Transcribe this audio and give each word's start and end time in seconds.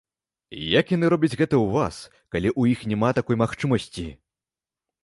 Як 0.79 0.93
яны 0.95 1.05
робяць 1.15 1.35
гэта 1.41 1.55
ў 1.63 1.75
вас, 1.75 1.95
калі 2.37 2.49
ў 2.59 2.75
іх 2.75 2.79
няма 2.95 3.09
такой 3.21 3.43
магчымасці? 3.45 4.11